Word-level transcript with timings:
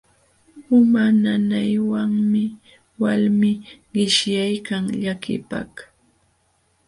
Uma 0.77 1.03
nanaywanmi 1.23 2.43
walmii 3.01 3.57
qishyaykan 3.91 4.83
llakiypaq. 5.01 5.71